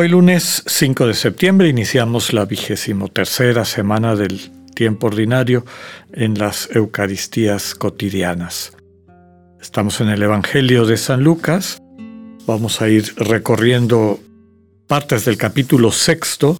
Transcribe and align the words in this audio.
Hoy 0.00 0.06
lunes 0.06 0.62
5 0.64 1.08
de 1.08 1.14
septiembre 1.14 1.68
iniciamos 1.68 2.32
la 2.32 2.44
vigésimo 2.44 3.08
tercera 3.08 3.64
semana 3.64 4.14
del 4.14 4.38
tiempo 4.72 5.08
ordinario 5.08 5.64
en 6.12 6.38
las 6.38 6.68
Eucaristías 6.72 7.74
cotidianas. 7.74 8.76
Estamos 9.60 10.00
en 10.00 10.10
el 10.10 10.22
Evangelio 10.22 10.86
de 10.86 10.96
San 10.96 11.24
Lucas. 11.24 11.82
Vamos 12.46 12.80
a 12.80 12.88
ir 12.88 13.12
recorriendo 13.16 14.20
partes 14.86 15.24
del 15.24 15.36
capítulo 15.36 15.90
sexto. 15.90 16.56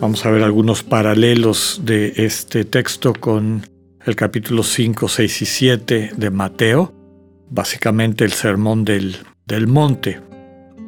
Vamos 0.00 0.26
a 0.26 0.30
ver 0.32 0.42
algunos 0.42 0.82
paralelos 0.82 1.82
de 1.84 2.14
este 2.16 2.64
texto 2.64 3.12
con 3.12 3.64
el 4.04 4.16
capítulo 4.16 4.64
5, 4.64 5.06
6 5.06 5.42
y 5.42 5.46
7 5.46 6.10
de 6.16 6.30
Mateo, 6.30 6.92
básicamente 7.48 8.24
el 8.24 8.32
sermón 8.32 8.84
del, 8.84 9.18
del 9.46 9.68
monte, 9.68 10.20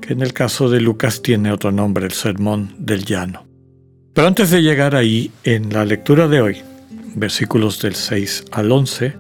en 0.08 0.22
el 0.22 0.32
caso 0.32 0.70
de 0.70 0.80
Lucas 0.80 1.20
tiene 1.20 1.52
otro 1.52 1.70
nombre, 1.70 2.06
el 2.06 2.12
sermón 2.12 2.74
del 2.78 3.04
llano. 3.04 3.46
Pero 4.14 4.26
antes 4.26 4.50
de 4.50 4.62
llegar 4.62 4.96
ahí, 4.96 5.30
en 5.44 5.72
la 5.72 5.84
lectura 5.84 6.28
de 6.28 6.40
hoy, 6.40 6.56
versículos 7.14 7.80
del 7.82 7.94
6 7.94 8.46
al 8.52 8.72
11, 8.72 9.14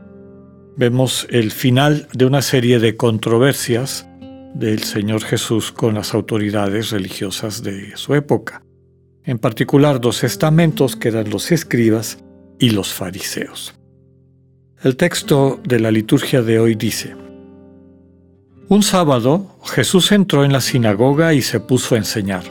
vemos 0.76 1.26
el 1.30 1.50
final 1.50 2.08
de 2.14 2.24
una 2.24 2.40
serie 2.40 2.78
de 2.78 2.96
controversias 2.96 4.08
del 4.54 4.82
Señor 4.82 5.22
Jesús 5.22 5.72
con 5.72 5.94
las 5.94 6.14
autoridades 6.14 6.90
religiosas 6.90 7.62
de 7.62 7.96
su 7.96 8.14
época, 8.14 8.62
en 9.24 9.38
particular 9.38 10.00
dos 10.00 10.24
estamentos 10.24 10.96
que 10.96 11.08
eran 11.08 11.28
los 11.28 11.52
escribas 11.52 12.18
y 12.58 12.70
los 12.70 12.94
fariseos. 12.94 13.74
El 14.82 14.96
texto 14.96 15.60
de 15.64 15.80
la 15.80 15.90
liturgia 15.90 16.40
de 16.40 16.58
hoy 16.58 16.76
dice, 16.76 17.14
Un 18.70 18.82
sábado 18.82 19.46
Jesús 19.64 20.12
entró 20.12 20.44
en 20.44 20.52
la 20.52 20.60
sinagoga 20.60 21.32
y 21.32 21.40
se 21.40 21.58
puso 21.58 21.94
a 21.94 21.98
enseñar. 21.98 22.44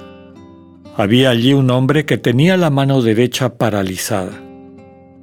Había 0.96 1.30
allí 1.30 1.54
un 1.54 1.70
hombre 1.70 2.06
que 2.06 2.18
tenía 2.18 2.58
la 2.58 2.72
mano 2.72 3.04
derecha 3.04 3.58
paralizada. 3.60 4.42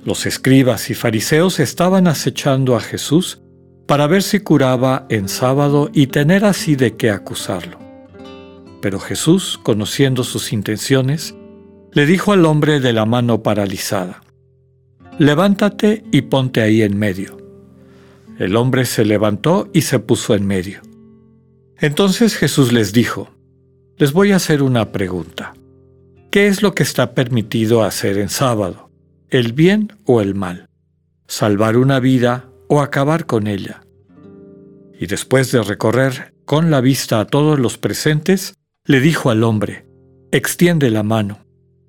Los 0.04 0.24
escribas 0.24 0.90
y 0.90 0.94
fariseos 0.94 1.58
estaban 1.58 2.06
acechando 2.06 2.76
a 2.76 2.80
Jesús 2.80 3.42
para 3.88 4.06
ver 4.06 4.22
si 4.22 4.38
curaba 4.38 5.06
en 5.08 5.28
sábado 5.28 5.90
y 5.92 6.06
tener 6.06 6.44
así 6.44 6.76
de 6.76 6.94
qué 6.94 7.10
acusarlo. 7.10 7.76
Pero 8.80 9.00
Jesús, 9.00 9.58
conociendo 9.64 10.22
sus 10.22 10.52
intenciones, 10.52 11.34
le 11.90 12.06
dijo 12.06 12.32
al 12.32 12.44
hombre 12.46 12.78
de 12.78 12.92
la 12.92 13.04
mano 13.04 13.42
paralizada, 13.42 14.22
levántate 15.18 16.04
y 16.12 16.22
ponte 16.22 16.60
ahí 16.60 16.82
en 16.82 16.96
medio. 16.96 17.36
El 18.38 18.56
hombre 18.56 18.84
se 18.84 19.04
levantó 19.04 19.68
y 19.72 19.82
se 19.82 20.00
puso 20.00 20.34
en 20.34 20.46
medio. 20.46 20.83
Entonces 21.78 22.36
Jesús 22.36 22.72
les 22.72 22.92
dijo, 22.92 23.30
les 23.96 24.12
voy 24.12 24.32
a 24.32 24.36
hacer 24.36 24.62
una 24.62 24.92
pregunta. 24.92 25.54
¿Qué 26.30 26.46
es 26.46 26.62
lo 26.62 26.74
que 26.74 26.82
está 26.82 27.14
permitido 27.14 27.84
hacer 27.84 28.18
en 28.18 28.28
sábado? 28.28 28.90
¿El 29.28 29.52
bien 29.52 29.92
o 30.04 30.20
el 30.20 30.34
mal? 30.34 30.68
¿Salvar 31.26 31.76
una 31.76 32.00
vida 32.00 32.50
o 32.68 32.80
acabar 32.80 33.26
con 33.26 33.46
ella? 33.46 33.82
Y 34.98 35.06
después 35.06 35.52
de 35.52 35.62
recorrer 35.62 36.34
con 36.44 36.70
la 36.70 36.80
vista 36.80 37.20
a 37.20 37.26
todos 37.26 37.58
los 37.58 37.78
presentes, 37.78 38.54
le 38.84 39.00
dijo 39.00 39.30
al 39.30 39.42
hombre, 39.42 39.86
extiende 40.30 40.90
la 40.90 41.02
mano. 41.02 41.44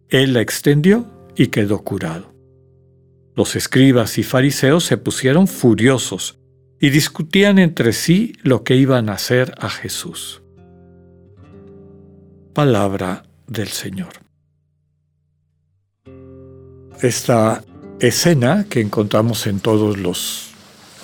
Él 0.09 0.33
la 0.33 0.41
extendió 0.41 1.05
y 1.35 1.47
quedó 1.47 1.83
curado. 1.83 2.33
Los 3.35 3.55
escribas 3.55 4.17
y 4.17 4.23
fariseos 4.23 4.85
se 4.85 4.97
pusieron 4.97 5.47
furiosos 5.47 6.39
y 6.85 6.91
discutían 6.91 7.57
entre 7.57 7.93
sí 7.93 8.33
lo 8.43 8.63
que 8.63 8.75
iban 8.75 9.09
a 9.09 9.13
hacer 9.13 9.55
a 9.57 9.71
Jesús. 9.71 10.43
Palabra 12.53 13.23
del 13.47 13.69
Señor. 13.69 14.13
Esta 17.01 17.63
escena 17.99 18.67
que 18.69 18.81
encontramos 18.81 19.47
en 19.47 19.61
todos 19.61 19.97
los 19.97 20.51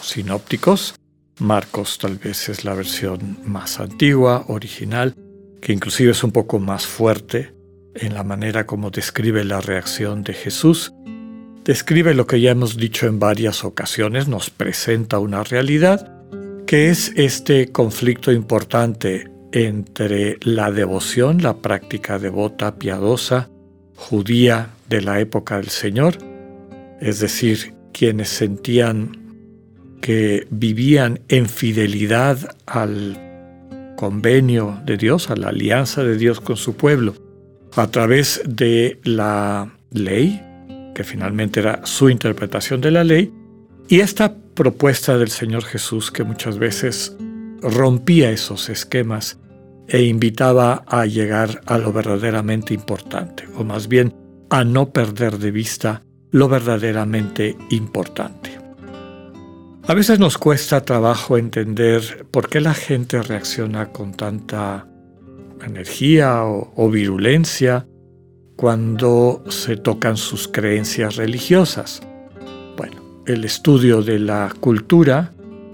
sinópticos, 0.03 0.94
Marcos 1.40 1.97
tal 1.97 2.20
vez 2.20 2.47
es 2.50 2.64
la 2.64 2.75
versión 2.75 3.40
más 3.44 3.80
antigua, 3.80 4.46
original, 4.50 5.16
que 5.64 5.74
inclusive 5.74 6.12
es 6.12 6.24
un 6.24 6.31
poco 6.31 6.59
más 6.59 6.86
fuerte 6.86 7.56
en 7.96 8.14
la 8.14 8.24
manera 8.24 8.68
como 8.68 8.91
describe 8.91 9.44
la 9.44 9.62
reacción 9.62 10.22
de 10.22 10.34
Jesús, 10.34 10.94
describe 11.64 12.14
lo 12.14 12.28
que 12.28 12.42
ya 12.42 12.52
hemos 12.52 12.78
dicho 12.78 13.08
en 13.08 13.20
varias 13.20 13.64
ocasiones, 13.64 14.28
nos 14.28 14.50
presenta 14.50 15.20
una 15.20 15.44
realidad, 15.44 16.12
que 16.66 16.90
es 16.90 17.12
este 17.16 17.72
conflicto 17.72 18.32
importante 18.32 19.30
entre 19.52 20.38
la 20.42 20.72
devoción, 20.72 21.42
la 21.42 21.58
práctica 21.58 22.20
devota, 22.20 22.76
piadosa, 22.76 23.50
judía 23.96 24.70
de 24.90 25.02
la 25.02 25.20
época 25.20 25.58
del 25.58 25.70
Señor, 25.70 26.18
es 27.00 27.20
decir, 27.20 27.74
quienes 27.94 28.30
sentían 28.30 29.18
que 30.02 30.48
vivían 30.50 31.20
en 31.28 31.48
fidelidad 31.48 32.56
al 32.66 33.94
convenio 33.98 34.82
de 34.86 34.98
Dios, 34.98 35.30
a 35.30 35.36
la 35.36 35.50
alianza 35.50 36.04
de 36.04 36.18
Dios 36.18 36.42
con 36.42 36.58
su 36.58 36.76
pueblo, 36.76 37.14
a 37.76 37.88
través 37.88 38.42
de 38.46 39.00
la 39.04 39.72
ley, 39.92 40.42
finalmente 41.04 41.60
era 41.60 41.82
su 41.86 42.10
interpretación 42.10 42.82
de 42.82 42.92
la 42.92 43.04
ley, 43.04 43.34
y 43.88 44.00
esta 44.00 44.36
propuesta 44.36 45.18
del 45.18 45.30
Señor 45.30 45.64
Jesús 45.64 46.12
que 46.12 46.24
muchas 46.24 46.58
veces 46.58 47.16
rompía 47.62 48.32
esos 48.32 48.70
esquemas 48.70 49.40
e 49.88 50.04
invitaba 50.04 50.84
a 50.88 51.06
llegar 51.06 51.62
a 51.66 51.78
lo 51.78 51.92
verdaderamente 51.92 52.74
importante, 52.74 53.46
o 53.56 53.64
más 53.64 53.88
bien 53.88 54.16
a 54.50 54.64
no 54.64 54.92
perder 54.92 55.38
de 55.38 55.52
vista 55.52 56.04
lo 56.32 56.48
verdaderamente 56.48 57.58
importante. 57.70 58.58
A 59.88 59.94
veces 59.94 60.20
nos 60.20 60.38
cuesta 60.38 60.86
trabajo 60.86 61.38
entender 61.38 62.26
por 62.32 62.48
qué 62.50 62.62
la 62.62 62.74
gente 62.74 63.22
reacciona 63.22 63.92
con 63.92 64.14
tanta 64.14 64.88
energía 65.66 66.44
o 66.44 66.90
virulencia 66.90 67.86
cuando 68.62 69.44
se 69.50 69.76
tocan 69.76 70.18
sus 70.18 70.48
creencias 70.48 71.16
religiosas. 71.16 72.00
Bueno, 72.78 73.24
el 73.26 73.44
estudio 73.44 74.04
de 74.04 74.20
la 74.20 74.54
cultura 74.60 75.34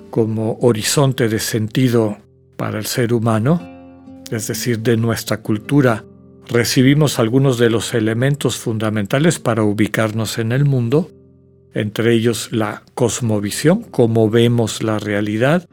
como 0.10 0.58
horizonte 0.62 1.28
de 1.28 1.40
sentido 1.40 2.18
para 2.56 2.80
el 2.80 2.86
ser 2.86 3.12
humano, 3.12 3.62
es 4.32 4.48
decir, 4.48 4.80
de 4.80 4.96
nuestra 4.96 5.42
cultura, 5.42 6.06
recibimos 6.48 7.20
algunos 7.20 7.58
de 7.58 7.70
los 7.70 7.94
elementos 7.94 8.56
fundamentales 8.56 9.38
para 9.38 9.64
ubicarnos 9.64 10.38
en 10.38 10.54
el 10.54 10.64
mundo, 10.64 11.12
entre 11.74 12.14
ellos 12.14 12.54
la 12.54 12.84
cosmovisión, 12.94 13.84
cómo 13.84 14.30
vemos 14.30 14.82
la 14.82 14.98
realidad, 14.98 15.68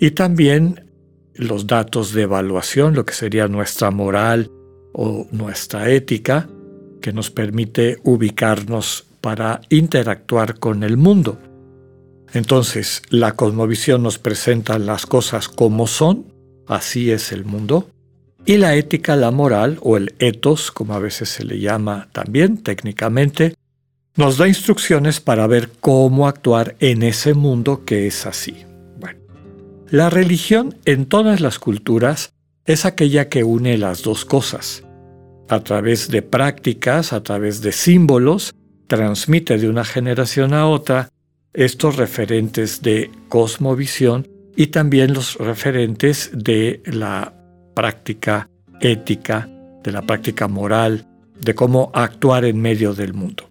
y 0.00 0.12
también 0.12 0.90
los 1.34 1.66
datos 1.66 2.14
de 2.14 2.22
evaluación, 2.22 2.94
lo 2.94 3.04
que 3.04 3.12
sería 3.12 3.48
nuestra 3.48 3.90
moral 3.90 4.50
o 4.94 5.26
nuestra 5.30 5.90
ética, 5.90 6.48
que 7.04 7.12
nos 7.12 7.30
permite 7.30 7.98
ubicarnos 8.02 9.04
para 9.20 9.60
interactuar 9.68 10.58
con 10.58 10.82
el 10.82 10.96
mundo. 10.96 11.38
Entonces, 12.32 13.02
la 13.10 13.32
cosmovisión 13.32 14.02
nos 14.02 14.18
presenta 14.18 14.78
las 14.78 15.04
cosas 15.04 15.48
como 15.50 15.86
son, 15.86 16.32
así 16.66 17.10
es 17.10 17.30
el 17.30 17.44
mundo, 17.44 17.90
y 18.46 18.56
la 18.56 18.74
ética, 18.74 19.16
la 19.16 19.30
moral 19.30 19.76
o 19.82 19.98
el 19.98 20.14
ethos, 20.18 20.70
como 20.70 20.94
a 20.94 20.98
veces 20.98 21.28
se 21.28 21.44
le 21.44 21.60
llama 21.60 22.08
también 22.12 22.62
técnicamente, 22.62 23.54
nos 24.16 24.38
da 24.38 24.48
instrucciones 24.48 25.20
para 25.20 25.46
ver 25.46 25.72
cómo 25.80 26.26
actuar 26.26 26.74
en 26.80 27.02
ese 27.02 27.34
mundo 27.34 27.84
que 27.84 28.06
es 28.06 28.24
así. 28.24 28.64
Bueno, 28.98 29.20
la 29.90 30.08
religión 30.08 30.78
en 30.86 31.04
todas 31.04 31.42
las 31.42 31.58
culturas 31.58 32.32
es 32.64 32.86
aquella 32.86 33.28
que 33.28 33.44
une 33.44 33.76
las 33.76 34.02
dos 34.02 34.24
cosas 34.24 34.83
a 35.54 35.60
través 35.62 36.08
de 36.08 36.22
prácticas, 36.22 37.12
a 37.12 37.22
través 37.22 37.62
de 37.62 37.72
símbolos, 37.72 38.54
transmite 38.86 39.56
de 39.56 39.68
una 39.68 39.84
generación 39.84 40.52
a 40.52 40.66
otra 40.66 41.08
estos 41.52 41.96
referentes 41.96 42.82
de 42.82 43.10
cosmovisión 43.28 44.28
y 44.56 44.68
también 44.68 45.14
los 45.14 45.36
referentes 45.36 46.30
de 46.32 46.82
la 46.84 47.32
práctica 47.74 48.48
ética, 48.80 49.48
de 49.82 49.92
la 49.92 50.02
práctica 50.02 50.48
moral, 50.48 51.06
de 51.40 51.54
cómo 51.54 51.90
actuar 51.94 52.44
en 52.44 52.60
medio 52.60 52.94
del 52.94 53.14
mundo. 53.14 53.50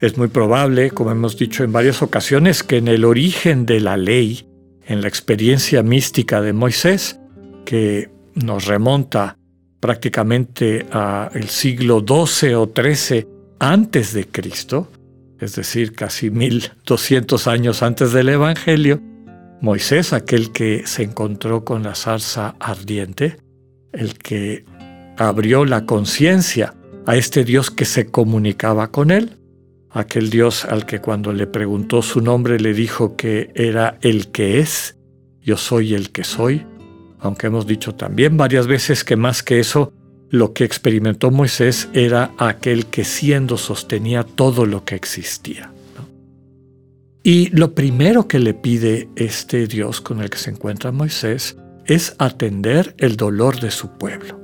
Es 0.00 0.16
muy 0.16 0.28
probable, 0.28 0.90
como 0.90 1.10
hemos 1.10 1.36
dicho 1.36 1.64
en 1.64 1.72
varias 1.72 2.02
ocasiones, 2.02 2.62
que 2.62 2.76
en 2.76 2.86
el 2.86 3.04
origen 3.04 3.66
de 3.66 3.80
la 3.80 3.96
ley, 3.96 4.46
en 4.86 5.02
la 5.02 5.08
experiencia 5.08 5.82
mística 5.82 6.40
de 6.40 6.52
Moisés, 6.52 7.18
que 7.64 8.08
nos 8.34 8.66
remonta 8.66 9.37
prácticamente 9.80 10.86
al 10.90 11.48
siglo 11.48 12.04
XII 12.06 12.54
o 12.54 12.72
XIII 12.74 13.26
antes 13.58 14.12
de 14.12 14.26
Cristo, 14.26 14.88
es 15.40 15.54
decir, 15.54 15.92
casi 15.92 16.30
1200 16.30 17.46
años 17.46 17.82
antes 17.82 18.12
del 18.12 18.28
Evangelio, 18.28 19.00
Moisés, 19.60 20.12
aquel 20.12 20.52
que 20.52 20.86
se 20.86 21.02
encontró 21.02 21.64
con 21.64 21.82
la 21.82 21.94
zarza 21.94 22.54
ardiente, 22.60 23.38
el 23.92 24.14
que 24.14 24.64
abrió 25.16 25.64
la 25.64 25.84
conciencia 25.84 26.74
a 27.06 27.16
este 27.16 27.44
Dios 27.44 27.70
que 27.70 27.84
se 27.84 28.06
comunicaba 28.06 28.90
con 28.90 29.10
él, 29.10 29.38
aquel 29.90 30.30
Dios 30.30 30.64
al 30.64 30.86
que 30.86 31.00
cuando 31.00 31.32
le 31.32 31.46
preguntó 31.46 32.02
su 32.02 32.20
nombre 32.20 32.60
le 32.60 32.72
dijo 32.72 33.16
que 33.16 33.50
era 33.54 33.98
el 34.00 34.30
que 34.30 34.60
es, 34.60 34.96
yo 35.40 35.56
soy 35.56 35.94
el 35.94 36.10
que 36.10 36.24
soy, 36.24 36.66
aunque 37.20 37.48
hemos 37.48 37.66
dicho 37.66 37.94
también 37.94 38.36
varias 38.36 38.66
veces 38.66 39.04
que 39.04 39.16
más 39.16 39.42
que 39.42 39.60
eso, 39.60 39.92
lo 40.30 40.52
que 40.52 40.64
experimentó 40.64 41.30
Moisés 41.30 41.88
era 41.92 42.32
aquel 42.38 42.86
que 42.86 43.04
siendo 43.04 43.56
sostenía 43.56 44.24
todo 44.24 44.66
lo 44.66 44.84
que 44.84 44.94
existía. 44.94 45.72
Y 47.22 47.50
lo 47.50 47.74
primero 47.74 48.28
que 48.28 48.38
le 48.38 48.54
pide 48.54 49.08
este 49.16 49.66
Dios 49.66 50.00
con 50.00 50.20
el 50.20 50.30
que 50.30 50.38
se 50.38 50.50
encuentra 50.50 50.92
Moisés 50.92 51.56
es 51.86 52.14
atender 52.18 52.94
el 52.98 53.16
dolor 53.16 53.60
de 53.60 53.70
su 53.70 53.90
pueblo. 53.98 54.40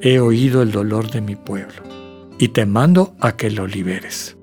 He 0.00 0.18
oído 0.18 0.62
el 0.62 0.72
dolor 0.72 1.10
de 1.10 1.20
mi 1.20 1.36
pueblo 1.36 1.82
y 2.38 2.48
te 2.48 2.66
mando 2.66 3.14
a 3.20 3.36
que 3.36 3.50
lo 3.50 3.66
liberes. 3.66 4.36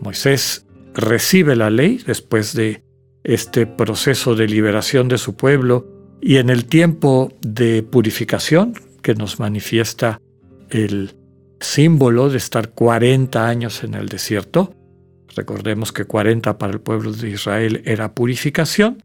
Moisés 0.00 0.66
recibe 0.94 1.56
la 1.56 1.70
ley 1.70 2.00
después 2.06 2.54
de 2.54 2.84
este 3.24 3.66
proceso 3.66 4.34
de 4.34 4.46
liberación 4.46 5.08
de 5.08 5.18
su 5.18 5.34
pueblo 5.34 5.97
y 6.20 6.36
en 6.36 6.50
el 6.50 6.64
tiempo 6.64 7.32
de 7.40 7.82
purificación 7.82 8.74
que 9.02 9.14
nos 9.14 9.38
manifiesta 9.38 10.20
el 10.70 11.14
símbolo 11.60 12.28
de 12.28 12.38
estar 12.38 12.70
40 12.70 13.48
años 13.48 13.84
en 13.84 13.94
el 13.94 14.08
desierto. 14.08 14.74
Recordemos 15.34 15.92
que 15.92 16.04
40 16.04 16.58
para 16.58 16.72
el 16.72 16.80
pueblo 16.80 17.12
de 17.12 17.30
Israel 17.30 17.82
era 17.84 18.12
purificación, 18.12 19.02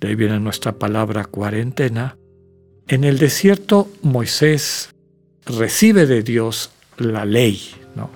de 0.00 0.08
ahí 0.08 0.14
viene 0.14 0.38
nuestra 0.40 0.72
palabra 0.78 1.24
cuarentena. 1.24 2.16
En 2.88 3.04
el 3.04 3.18
desierto 3.18 3.88
Moisés 4.02 4.90
recibe 5.46 6.06
de 6.06 6.22
Dios 6.22 6.70
la 6.98 7.24
ley, 7.24 7.60
¿no? 7.96 8.10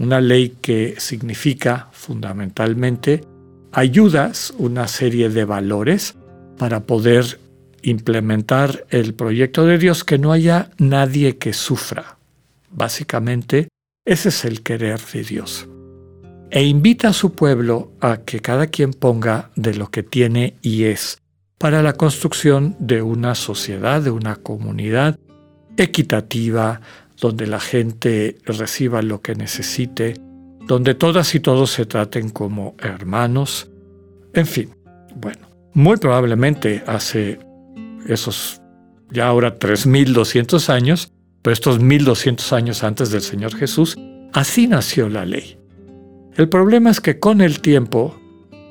una 0.00 0.20
ley 0.20 0.56
que 0.60 0.94
significa 0.98 1.88
fundamentalmente 1.92 3.22
ayudas, 3.72 4.54
una 4.56 4.88
serie 4.88 5.28
de 5.28 5.44
valores 5.44 6.14
para 6.56 6.80
poder 6.80 7.38
implementar 7.86 8.84
el 8.90 9.14
proyecto 9.14 9.64
de 9.64 9.78
Dios 9.78 10.02
que 10.04 10.18
no 10.18 10.32
haya 10.32 10.70
nadie 10.78 11.38
que 11.38 11.52
sufra. 11.52 12.18
Básicamente, 12.70 13.68
ese 14.04 14.30
es 14.30 14.44
el 14.44 14.62
querer 14.62 15.00
de 15.12 15.22
Dios. 15.22 15.68
E 16.50 16.64
invita 16.64 17.08
a 17.08 17.12
su 17.12 17.32
pueblo 17.32 17.92
a 18.00 18.18
que 18.18 18.40
cada 18.40 18.66
quien 18.66 18.92
ponga 18.92 19.50
de 19.56 19.74
lo 19.74 19.90
que 19.90 20.02
tiene 20.02 20.54
y 20.62 20.84
es 20.84 21.18
para 21.58 21.82
la 21.82 21.92
construcción 21.92 22.76
de 22.78 23.02
una 23.02 23.34
sociedad, 23.34 24.02
de 24.02 24.10
una 24.10 24.36
comunidad 24.36 25.18
equitativa, 25.76 26.80
donde 27.20 27.46
la 27.46 27.60
gente 27.60 28.36
reciba 28.44 29.00
lo 29.00 29.22
que 29.22 29.34
necesite, 29.34 30.14
donde 30.66 30.94
todas 30.94 31.34
y 31.34 31.40
todos 31.40 31.70
se 31.70 31.86
traten 31.86 32.30
como 32.30 32.74
hermanos, 32.78 33.70
en 34.34 34.46
fin, 34.46 34.70
bueno, 35.14 35.48
muy 35.72 35.96
probablemente 35.96 36.82
hace 36.86 37.38
esos 38.08 38.60
ya 39.10 39.28
ahora 39.28 39.58
3.200 39.58 40.68
años, 40.68 41.12
pero 41.42 41.52
estos 41.52 41.80
1.200 41.80 42.52
años 42.52 42.82
antes 42.82 43.10
del 43.10 43.22
Señor 43.22 43.54
Jesús, 43.54 43.96
así 44.32 44.66
nació 44.66 45.08
la 45.08 45.24
ley. 45.24 45.58
El 46.36 46.48
problema 46.48 46.90
es 46.90 47.00
que 47.00 47.18
con 47.18 47.40
el 47.40 47.60
tiempo, 47.60 48.18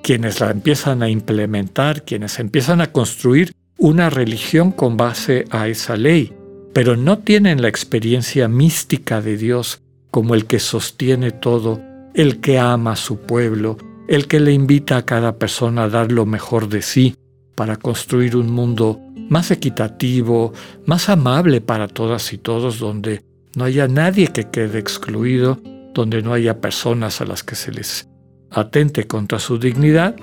quienes 0.03 0.39
la 0.39 0.51
empiezan 0.51 1.01
a 1.01 1.09
implementar, 1.09 2.03
quienes 2.03 2.39
empiezan 2.39 2.81
a 2.81 2.91
construir 2.91 3.53
una 3.77 4.09
religión 4.09 4.71
con 4.71 4.97
base 4.97 5.45
a 5.49 5.67
esa 5.67 5.95
ley, 5.95 6.33
pero 6.73 6.95
no 6.95 7.19
tienen 7.19 7.61
la 7.61 7.69
experiencia 7.69 8.47
mística 8.47 9.21
de 9.21 9.37
Dios 9.37 9.81
como 10.11 10.35
el 10.35 10.45
que 10.45 10.59
sostiene 10.59 11.31
todo, 11.31 11.81
el 12.13 12.39
que 12.39 12.59
ama 12.59 12.93
a 12.93 12.97
su 12.97 13.17
pueblo, 13.17 13.77
el 14.07 14.27
que 14.27 14.39
le 14.39 14.53
invita 14.53 14.97
a 14.97 15.05
cada 15.05 15.37
persona 15.37 15.83
a 15.83 15.89
dar 15.89 16.11
lo 16.11 16.25
mejor 16.25 16.69
de 16.69 16.81
sí 16.81 17.15
para 17.55 17.77
construir 17.77 18.35
un 18.35 18.51
mundo 18.51 18.99
más 19.29 19.51
equitativo, 19.51 20.53
más 20.85 21.09
amable 21.09 21.61
para 21.61 21.87
todas 21.87 22.33
y 22.33 22.37
todos, 22.37 22.79
donde 22.79 23.23
no 23.55 23.65
haya 23.65 23.87
nadie 23.87 24.27
que 24.27 24.45
quede 24.45 24.79
excluido, 24.79 25.59
donde 25.93 26.21
no 26.21 26.33
haya 26.33 26.59
personas 26.59 27.21
a 27.21 27.25
las 27.25 27.43
que 27.43 27.55
se 27.55 27.71
les 27.71 28.09
atente 28.51 29.07
contra 29.07 29.39
su 29.39 29.57
dignidad. 29.57 30.15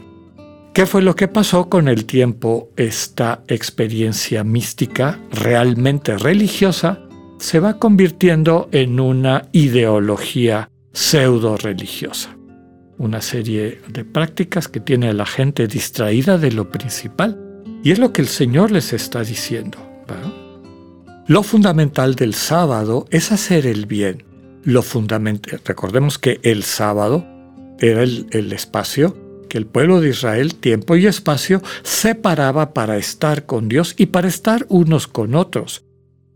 ¿Qué 0.74 0.86
fue 0.86 1.02
lo 1.02 1.16
que 1.16 1.28
pasó 1.28 1.68
con 1.68 1.88
el 1.88 2.06
tiempo? 2.06 2.70
Esta 2.76 3.42
experiencia 3.48 4.44
mística, 4.44 5.18
realmente 5.32 6.16
religiosa, 6.16 7.00
se 7.38 7.58
va 7.58 7.78
convirtiendo 7.78 8.68
en 8.72 9.00
una 9.00 9.48
ideología 9.52 10.70
pseudo 10.92 11.56
religiosa. 11.56 12.36
Una 12.98 13.20
serie 13.20 13.80
de 13.88 14.04
prácticas 14.04 14.68
que 14.68 14.80
tiene 14.80 15.08
a 15.08 15.12
la 15.12 15.26
gente 15.26 15.66
distraída 15.66 16.38
de 16.38 16.52
lo 16.52 16.70
principal 16.70 17.41
y 17.82 17.90
es 17.90 17.98
lo 17.98 18.12
que 18.12 18.22
el 18.22 18.28
Señor 18.28 18.70
les 18.70 18.92
está 18.92 19.22
diciendo. 19.22 19.78
Lo 21.26 21.42
fundamental 21.42 22.14
del 22.14 22.34
sábado 22.34 23.06
es 23.10 23.32
hacer 23.32 23.66
el 23.66 23.86
bien. 23.86 24.24
Lo 24.64 24.82
fundamental, 24.82 25.60
recordemos 25.64 26.18
que 26.18 26.40
el 26.42 26.62
sábado 26.62 27.24
era 27.78 28.02
el, 28.02 28.26
el 28.30 28.52
espacio 28.52 29.16
que 29.52 29.58
el 29.58 29.66
pueblo 29.66 30.00
de 30.00 30.08
Israel, 30.08 30.54
tiempo 30.54 30.96
y 30.96 31.06
espacio, 31.06 31.60
separaba 31.82 32.72
para 32.72 32.96
estar 32.96 33.44
con 33.44 33.68
Dios 33.68 33.94
y 33.98 34.06
para 34.06 34.26
estar 34.26 34.64
unos 34.70 35.06
con 35.06 35.34
otros. 35.34 35.84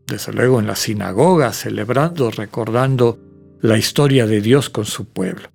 Desde 0.06 0.34
luego 0.34 0.60
en 0.60 0.66
la 0.66 0.76
sinagoga, 0.76 1.54
celebrando, 1.54 2.31
recordando 2.31 3.19
la 3.62 3.78
historia 3.78 4.26
de 4.26 4.42
Dios 4.42 4.69
con 4.69 4.84
su 4.84 5.06
pueblo. 5.06 5.49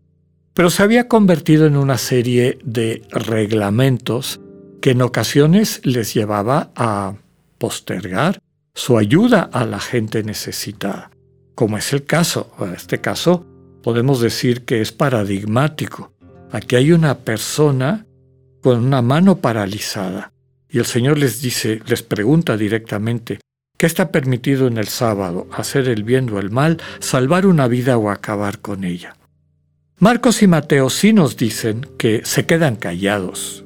Pero 0.55 0.71
se 0.71 0.81
había 0.81 1.07
convertido 1.07 1.68
en 1.68 1.77
una 1.77 1.99
serie 1.99 2.57
de 2.63 3.04
reglamentos 3.11 4.41
que 4.81 4.92
en 4.92 5.02
ocasiones 5.04 5.80
les 5.83 6.14
llevaba 6.14 6.71
a 6.76 7.14
postergar 7.59 8.42
su 8.73 8.97
ayuda 8.97 9.42
a 9.54 9.66
la 9.66 9.80
gente 9.80 10.23
necesitada, 10.23 11.11
como 11.56 11.78
es 11.78 11.94
el 11.94 12.04
caso. 12.04 12.52
En 12.59 12.73
este 12.73 13.00
caso 13.00 13.45
podemos 13.83 14.19
decir 14.19 14.66
que 14.66 14.81
es 14.81 14.92
paradigmático. 14.92 16.11
Aquí 16.52 16.76
hay 16.76 16.92
una 16.92 17.19
persona 17.19 18.06
con 18.61 18.83
una 18.83 19.02
mano 19.02 19.38
paralizada 19.38 20.33
y 20.68 20.80
el 20.80 20.85
Señor 20.85 21.18
les 21.18 21.42
dice, 21.42 21.81
les 21.85 22.02
pregunta 22.02 22.57
directamente, 22.57 23.40
¿qué 23.78 23.85
está 23.85 24.11
permitido 24.11 24.68
en 24.68 24.78
el 24.78 24.88
sábado? 24.88 25.47
¿Hacer 25.52 25.88
el 25.90 26.04
bien 26.04 26.30
o 26.31 26.40
el 26.40 26.50
mal? 26.50 26.81
¿Salvar 27.00 27.45
una 27.45 27.68
vida 27.68 27.97
o 27.97 28.09
acabar 28.09 28.59
con 28.59 28.83
ella? 28.83 29.16
Marcos 30.00 30.42
y 30.42 30.47
Mateo 30.47 30.90
sí 30.90 31.14
nos 31.14 31.38
dicen 31.38 31.88
que 32.00 32.21
se 32.23 32.47
quedan 32.47 32.76
callados 32.76 33.64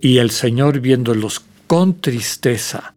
y 0.00 0.18
el 0.18 0.30
Señor 0.30 0.80
viéndolos 0.80 1.42
con 1.66 2.00
tristeza 2.00 2.94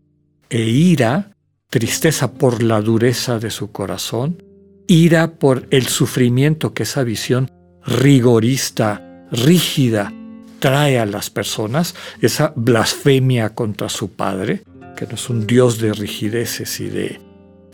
e 0.50 0.62
ira, 0.62 1.32
tristeza 1.70 2.34
por 2.34 2.64
la 2.64 2.82
dureza 2.82 3.40
de 3.40 3.50
su 3.50 3.72
corazón, 3.72 4.44
ira 4.88 5.36
por 5.36 5.68
el 5.72 5.88
sufrimiento 5.88 6.74
que 6.74 6.84
esa 6.84 7.04
visión 7.04 7.50
rigorista, 7.86 9.26
rígida, 9.32 10.14
trae 10.60 11.00
a 11.00 11.06
las 11.06 11.30
personas, 11.30 11.96
esa 12.22 12.54
blasfemia 12.56 13.56
contra 13.56 13.90
su 13.90 14.12
Padre, 14.12 14.64
que 14.96 15.08
no 15.08 15.16
es 15.16 15.30
un 15.30 15.48
Dios 15.48 15.80
de 15.80 15.94
rigideces 15.94 16.80
y 16.80 16.90
de, 16.90 17.20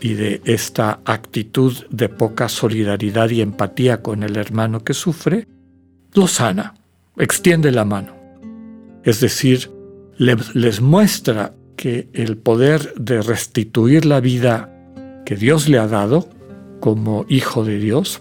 y 0.00 0.14
de 0.14 0.40
esta 0.44 1.00
actitud 1.04 1.74
de 1.90 2.08
poca 2.08 2.48
solidaridad 2.48 3.28
y 3.30 3.42
empatía 3.42 4.00
con 4.02 4.22
el 4.22 4.36
hermano 4.36 4.84
que 4.84 4.94
sufre, 4.94 5.46
lo 6.14 6.26
sana, 6.26 6.74
extiende 7.16 7.70
la 7.70 7.84
mano 7.84 8.17
es 9.08 9.20
decir, 9.20 9.70
les 10.18 10.80
muestra 10.82 11.54
que 11.76 12.10
el 12.12 12.36
poder 12.36 12.92
de 12.94 13.22
restituir 13.22 14.04
la 14.04 14.20
vida 14.20 14.70
que 15.24 15.34
Dios 15.34 15.66
le 15.68 15.78
ha 15.78 15.86
dado 15.86 16.28
como 16.80 17.24
hijo 17.28 17.64
de 17.64 17.78
Dios, 17.78 18.20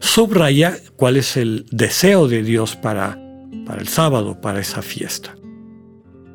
subraya 0.00 0.76
cuál 0.96 1.16
es 1.16 1.36
el 1.36 1.66
deseo 1.70 2.26
de 2.26 2.42
Dios 2.42 2.74
para, 2.74 3.16
para 3.64 3.80
el 3.80 3.86
sábado, 3.86 4.40
para 4.40 4.58
esa 4.58 4.82
fiesta. 4.82 5.36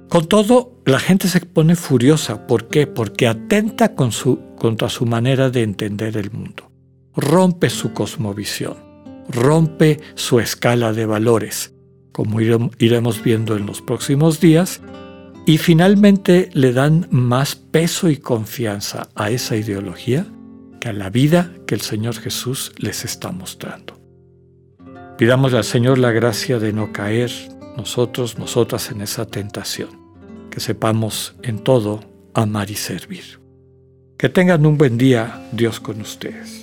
Con 0.08 0.28
todo, 0.28 0.82
la 0.86 1.00
gente 1.00 1.28
se 1.28 1.42
pone 1.42 1.76
furiosa. 1.76 2.48
¿Por 2.48 2.70
qué? 2.70 2.88
Porque 2.88 3.28
atenta 3.28 3.96
contra 3.96 4.88
su 4.88 5.06
manera 5.06 5.50
de 5.50 5.64
entender 5.64 6.16
el 6.16 6.32
mundo. 6.32 6.72
Rompe 7.16 7.70
su 7.70 7.92
cosmovisión. 7.92 8.78
rompe 9.30 10.00
su 10.16 10.40
escala 10.40 10.92
de 10.94 11.06
valores, 11.06 11.74
como 12.14 12.40
iremos 12.40 13.22
viendo 13.22 13.58
en 13.58 13.66
los 13.66 13.82
próximos 13.82 14.40
días, 14.40 14.82
y 15.46 15.58
finalmente 15.58 16.50
le 16.54 16.72
dan 16.72 17.08
más 17.12 17.56
peso 17.56 18.10
y 18.10 18.16
confianza 18.16 19.10
a 19.16 19.30
esa 19.30 19.58
ideología 19.58 20.26
que 20.80 20.88
a 20.90 20.94
la 20.94 21.10
vida 21.10 21.52
que 21.68 21.76
el 21.76 21.82
Señor 21.82 22.16
Jesús 22.16 22.72
les 22.78 23.04
está 23.04 23.32
mostrando. 23.32 24.00
Pidamos 25.18 25.54
al 25.54 25.66
Señor 25.66 25.98
la 25.98 26.12
gracia 26.12 26.60
de 26.60 26.72
no 26.72 26.94
caer 26.94 27.32
nosotros, 27.76 28.38
nosotras 28.38 28.90
en 28.92 29.02
esa 29.02 29.26
tentación, 29.26 29.90
que 30.50 30.60
sepamos 30.60 31.36
en 31.44 31.60
todo 31.60 32.00
amar 32.34 32.70
y 32.72 32.76
servir. 32.76 33.40
Que 34.18 34.30
tengan 34.30 34.66
un 34.66 34.78
buen 34.78 34.98
día, 34.98 35.50
Dios 35.52 35.80
con 35.80 36.00
ustedes. 36.00 36.63